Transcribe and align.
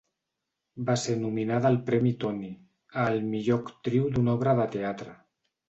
Va 0.87 0.95
ser 1.01 1.17
nominada 1.23 1.69
al 1.73 1.77
premi 1.91 2.15
Tony 2.25 2.49
a 2.49 3.05
al 3.05 3.23
millor 3.37 3.63
actriu 3.67 4.11
d'una 4.17 4.37
obra 4.41 4.59
de 4.65 4.69
teatre. 4.81 5.19